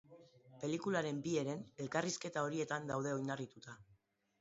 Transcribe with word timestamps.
Pelikularen 0.63 1.19
bi 1.27 1.35
heren 1.43 1.63
elkarrizketa 1.87 2.49
horietan 2.49 2.91
daude 2.93 3.17
oinarrituta. 3.19 3.81